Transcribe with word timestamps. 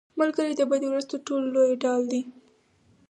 ملګری 0.19 0.53
د 0.57 0.61
بدو 0.69 0.87
ورځو 0.91 1.09
تر 1.11 1.19
ټولو 1.27 1.45
لویه 1.55 1.75
ډال 1.83 2.01
دی 2.11 2.21